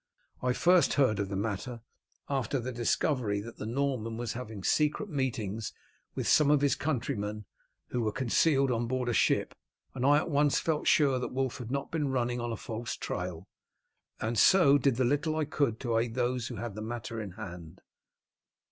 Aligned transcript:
I 0.41 0.53
first 0.53 0.95
heard 0.95 1.19
of 1.19 1.29
the 1.29 1.35
matter 1.35 1.81
after 2.27 2.59
the 2.59 2.71
discovery 2.71 3.39
that 3.41 3.57
the 3.57 3.67
Norman 3.67 4.17
was 4.17 4.33
having 4.33 4.63
secret 4.63 5.09
meetings 5.09 5.73
with 6.15 6.27
some 6.27 6.49
of 6.49 6.61
his 6.61 6.73
countrymen 6.73 7.45
who 7.89 8.01
were 8.01 8.11
concealed 8.11 8.71
on 8.71 8.87
board 8.87 9.09
a 9.09 9.13
ship, 9.13 9.53
and 9.93 10.03
I 10.03 10.17
at 10.17 10.27
once 10.31 10.59
felt 10.59 10.87
sure 10.87 11.19
that 11.19 11.33
Wulf 11.35 11.59
had 11.59 11.69
not 11.69 11.91
been 11.91 12.07
running 12.09 12.39
on 12.41 12.51
a 12.51 12.57
false 12.57 12.95
trail, 12.95 13.47
and 14.19 14.39
so 14.39 14.79
did 14.79 14.95
the 14.95 15.05
little 15.05 15.35
I 15.35 15.45
could 15.45 15.79
to 15.81 15.95
aid 15.99 16.15
those 16.15 16.47
who 16.47 16.55
had 16.55 16.73
the 16.73 16.81
matter 16.81 17.21
in 17.21 17.33
hand." 17.33 17.81